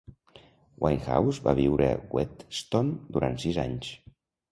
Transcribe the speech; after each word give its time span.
Winehouse 0.85 1.43
va 1.47 1.53
viure 1.59 1.89
a 1.89 1.99
Whetstone 2.19 3.15
durant 3.19 3.37
sis 3.45 3.61
anys. 3.65 3.93